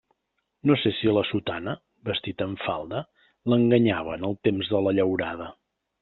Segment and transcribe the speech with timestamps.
[0.69, 1.75] No sé si la sotana,
[2.09, 3.01] vestit amb falda,
[3.53, 5.51] l'enganyava en el temps de la llaurada.